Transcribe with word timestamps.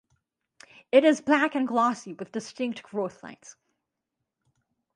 It 0.91 1.03
is 1.03 1.21
black 1.21 1.53
and 1.53 1.67
glossy 1.67 2.13
with 2.15 2.31
distinct 2.31 2.81
growth 2.81 3.21
lines. 3.21 3.55